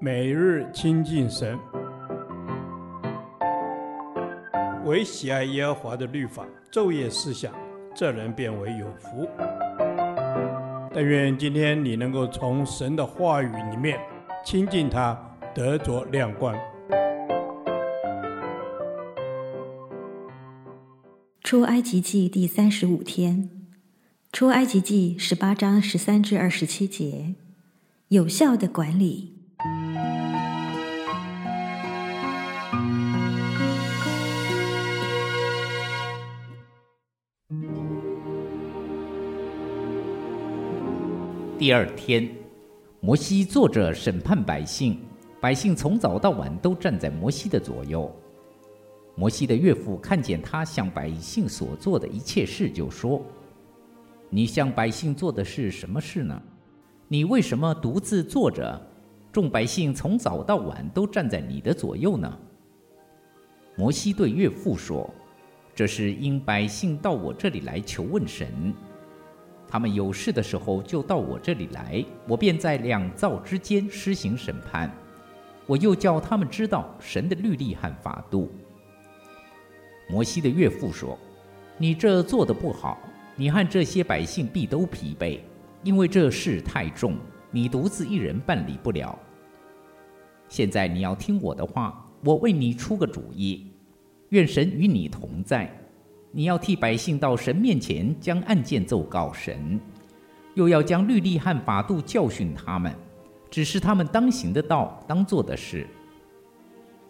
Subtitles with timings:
[0.00, 1.58] 每日亲近神，
[4.84, 7.52] 唯喜爱耶和华的律法，昼夜思想，
[7.94, 9.28] 这人便为有福。
[10.92, 13.98] 但愿今天你能够从神的话语里面
[14.44, 15.18] 亲近他，
[15.54, 16.54] 得着亮光。
[21.42, 23.50] 出埃及记第三十五天，
[24.32, 27.34] 出埃及记十八章十三至二十七节，
[28.08, 29.33] 有效的管理。
[41.64, 42.28] 第二天，
[43.00, 44.98] 摩西坐着审判百姓，
[45.40, 48.14] 百姓从早到晚都站在摩西的左右。
[49.14, 53.22] 摩西的岳父看见他向百姓所做的一切事，就说
[54.28, 56.38] ：“你向百姓做的是什么事呢？
[57.08, 58.78] 你为什么独自坐着？
[59.32, 62.38] 众百姓从早到晚都站在你的左右呢？”
[63.74, 65.10] 摩西对岳父说
[65.74, 68.52] ：“这是因百姓到我这里来求问神。”
[69.74, 74.88] 他们有事的时候就到我这里来，我便在两造之间施行审判。
[75.66, 78.52] 我又叫他们知道神的律例和法度。
[80.08, 81.18] 摩西的岳父说
[81.76, 83.00] ：“你这做得不好，
[83.34, 85.40] 你和这些百姓必都疲惫，
[85.82, 87.16] 因为这事太重，
[87.50, 89.18] 你独自一人办理不了。
[90.48, 93.72] 现在你要听我的话，我为你出个主意，
[94.28, 95.68] 愿神与你同在。”
[96.36, 99.78] 你要替百姓到神面前将案件奏告神，
[100.54, 102.92] 又要将律例和法度教训他们，
[103.48, 105.86] 指示他们当行的道、当做的事，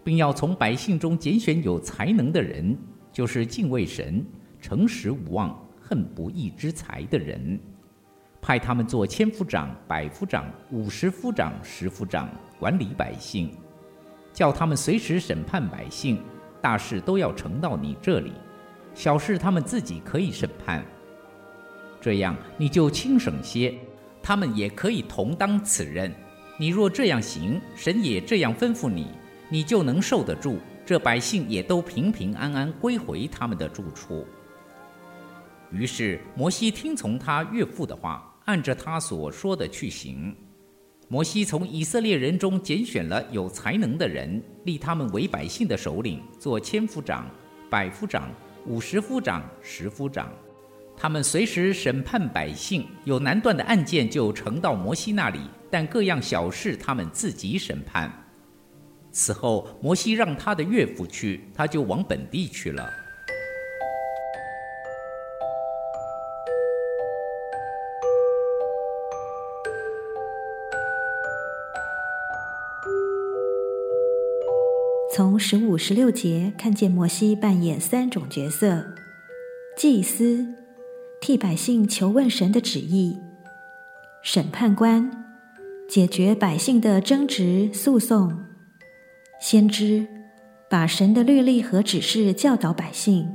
[0.04, 2.76] 并要从百姓中拣选有才能的人，
[3.10, 4.22] 就是敬畏神、
[4.60, 7.58] 诚实无妄、恨不义之财的人，
[8.42, 13.50] 派他们做千夫长、百夫长、五十夫长、十夫长，管理百姓，
[14.34, 16.20] 叫他们随时审判百姓，
[16.60, 18.34] 大事都要呈到你这里。
[18.94, 20.84] 小事他们自己可以审判，
[22.00, 23.74] 这样你就轻省些，
[24.22, 26.12] 他们也可以同当此任。
[26.56, 29.08] 你若这样行，神也这样吩咐你，
[29.48, 30.58] 你就能受得住。
[30.86, 34.24] 这百姓也都平平安安归回他们的住处。
[35.72, 40.36] 于是摩西听从他岳父的话，按着他所说的去行。
[41.08, 47.28] 摩西从以色列人中拣选了有才能的人，立他们为百姓的首领，做千夫长、
[47.68, 48.30] 百夫长。
[48.66, 50.32] 五十夫长、十夫长，
[50.96, 58.10] 他们随时审判百姓，有难断的案件就呈到摩西那里，但各样小事他们自己审判。
[59.12, 62.90] 此后，摩西让他的岳父去，他就往本地去了。
[75.16, 78.84] 从十五、十六节看见摩西扮演三种角色：
[79.76, 80.44] 祭司，
[81.20, 83.16] 替百姓求问神的旨意；
[84.24, 85.08] 审判官，
[85.88, 88.28] 解决百姓的争执诉讼；
[89.40, 90.04] 先知，
[90.68, 93.28] 把神的律例和指示教导百姓。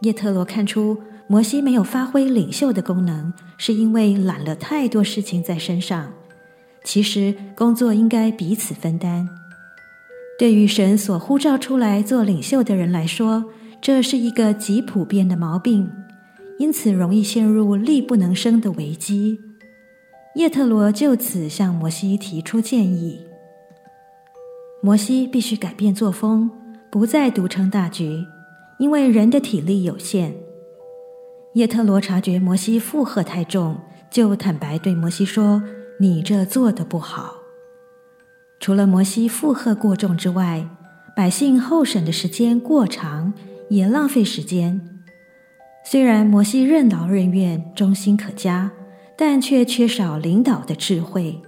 [0.00, 6.12] 叶特罗看出摩西没有发挥领袖的功能，是因为揽了太多事情在身上。
[6.82, 9.28] 其实工作应该彼此分担。
[10.38, 13.44] 对于神所呼召出来做领袖的人来说，
[13.80, 15.90] 这是一个极普遍的毛病，
[16.58, 19.38] 因此容易陷入力不能生的危机。
[20.34, 23.20] 叶特罗就此向摩西提出建议：
[24.82, 26.50] 摩西必须改变作风，
[26.90, 28.24] 不再独撑大局，
[28.78, 30.34] 因为人的体力有限。
[31.54, 33.76] 叶特罗察觉摩西负荷太重，
[34.10, 35.62] 就坦白对摩西说
[36.00, 37.36] ：“你这做的不好。”
[38.62, 40.64] 除了摩西负荷过重之外，
[41.16, 43.34] 百姓候审的时间过长，
[43.68, 44.80] 也浪费时间。
[45.84, 48.70] 虽然摩西任劳任怨、忠心可嘉，
[49.18, 51.42] 但却缺少领导的智慧。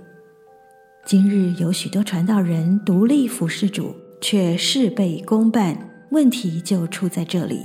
[1.06, 7.60] 今日有许多传道人独立服侍主，却事倍功半，问题就出在这里。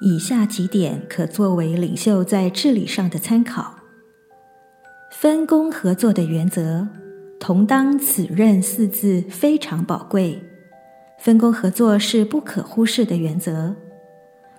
[0.00, 3.74] 以下几点可作为领袖在治理上的参考：
[5.10, 6.86] 分工合作的原则。
[7.42, 10.40] 同当此任四字非常宝贵，
[11.18, 13.74] 分工合作是不可忽视的原则。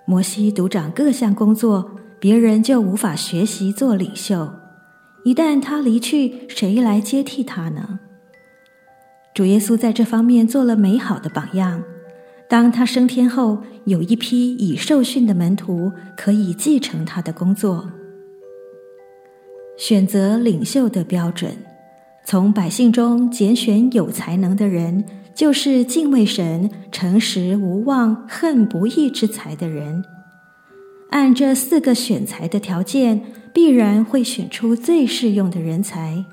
[0.04, 4.52] 摩西独掌各项工作，别人就无法学习做领袖。
[5.24, 8.02] 一旦他离去，谁来接替他呢？
[9.34, 11.82] 主耶稣在这方面做了美好的榜样。
[12.50, 17.90] 当他升天后，有一批已受训的门徒可以继承他的工作。
[19.78, 21.56] 选择领袖的标准。
[22.26, 25.04] 从百姓中拣选有才能的人，
[25.36, 30.04] 就是敬畏神、诚实无妄、恨不义之财的人。
[31.10, 33.22] 按这四个选才的条件，
[33.54, 36.26] 必然会选出最适用的人才。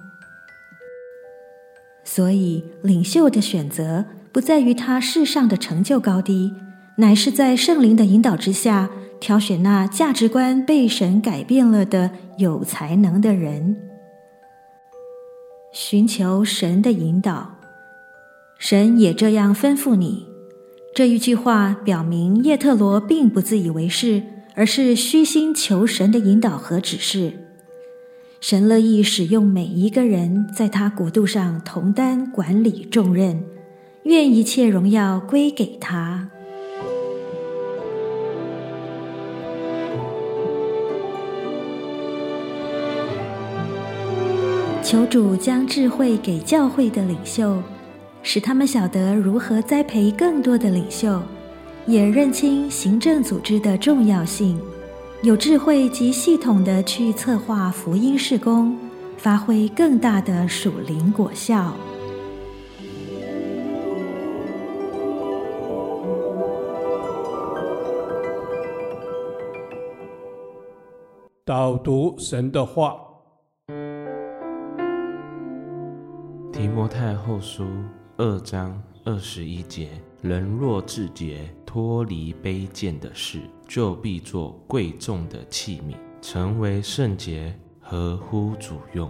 [2.04, 6.52] 所以，领袖的选择不在于他世上的成就高低，
[6.96, 8.88] 乃是在圣灵的引导之下，
[9.20, 13.76] 挑选那价值观被神改变了的有才能的人。
[15.72, 17.56] 寻求神的引导，
[18.58, 20.26] 神也这样吩咐你。
[20.94, 24.22] 这一句话表明，叶特罗并不自以为是。
[24.56, 27.32] 而是虚心求神的引导和指示，
[28.40, 33.42] 神乐意使用每一个人在他国度上同担管理重任，
[34.02, 36.28] 愿一切荣耀归给他。
[44.90, 47.62] 求主将智慧给教会的领袖，
[48.24, 51.22] 使他们晓得如何栽培更多的领袖。
[51.86, 54.60] 也认清行政组织的重要性，
[55.22, 58.76] 有智慧及系统地去策划福音事工，
[59.16, 61.72] 发挥更大的属灵果效。
[71.44, 72.96] 导读神的话，
[76.52, 77.66] 提摩太后书
[78.16, 81.48] 二章二十一节：人若自洁。
[81.64, 89.08] 脱离卑贱的事，就必做贵重的器皿，成为圣洁，合乎主用，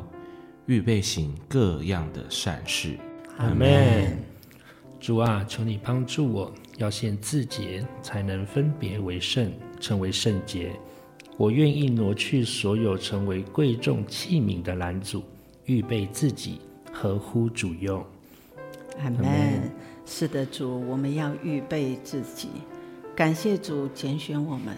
[0.66, 2.98] 预备行各样的善事。
[3.38, 4.18] 阿门。
[5.00, 9.50] 主啊，求你帮助我，要先自洁，才能分别为圣，
[9.80, 10.78] 成为圣洁。
[11.38, 15.24] 我愿意挪去所有成为贵重器皿的拦阻，
[15.64, 16.60] 预备自己，
[17.00, 18.04] 合乎主用。
[18.98, 19.72] 阿门。
[20.04, 22.48] 是的，主，我们要预备自己。
[23.16, 24.76] 感谢主拣选我们，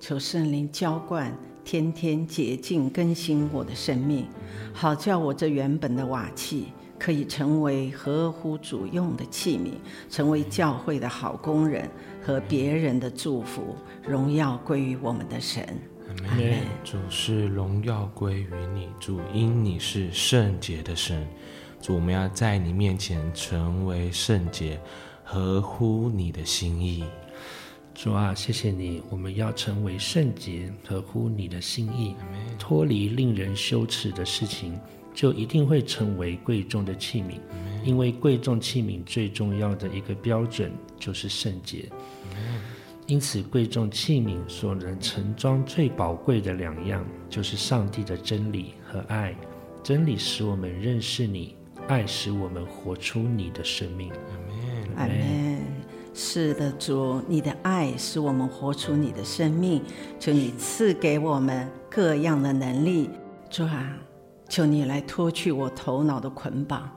[0.00, 1.30] 求圣灵浇灌，
[1.66, 4.26] 天天洁净更新我的生命，
[4.72, 6.68] 好叫我这原本的瓦器
[6.98, 9.72] 可以成为合乎主用的器皿，
[10.08, 11.86] 成为教会的好工人
[12.22, 13.76] 和别人的祝福。
[14.02, 15.78] 荣耀归于我们的神。
[16.84, 21.26] 主是荣耀归于你，主因你是圣洁的神。
[21.82, 24.80] 主，我们要在你面前成为圣洁，
[25.22, 27.04] 合乎你的心意。
[27.94, 32.14] 主啊，谢谢你，我们要成为圣洁，合乎你的心意，
[32.58, 34.78] 脱离令人羞耻的事情，
[35.14, 37.38] 就一定会成为贵重的器皿。
[37.84, 41.88] 因为贵重器皿最重要的一个标准就是圣洁。
[43.08, 49.34] 因此，贵重器皿所能盛装最宝贵的两样，就是上帝的真理和爱。
[49.82, 51.56] 真理使我们认识你。
[51.86, 54.12] 爱使我们活出你的生命。
[54.94, 55.58] 阿门。
[56.12, 59.82] 是的，主，你的爱使我们活出你的生命。
[60.20, 63.08] 求你赐给我们各样的能力。
[63.48, 63.96] 主啊，
[64.50, 66.90] 求你来脱去我头脑的捆绑，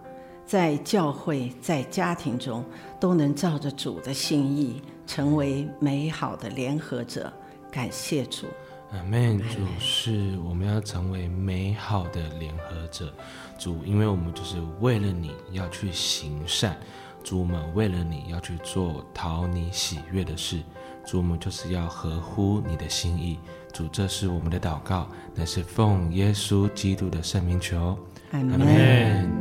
[0.51, 2.62] 在教会、在家庭中
[3.00, 7.31] 都能照着主的心意，成为美好的联合者。
[7.71, 8.48] 感谢主。
[8.92, 9.39] 阿门。
[9.39, 13.13] 主是我们要成为美好的联合者。
[13.57, 16.75] 主，因为我们就是为了你要去行善，
[17.23, 20.59] 主，我们为了你要去做讨你喜悦的事，
[21.06, 23.40] 主，我们就是要合乎你的心意。
[23.71, 27.97] 主，这是我们的祷告，乃是奉耶稣基督的圣名求。
[28.33, 29.41] 阿门。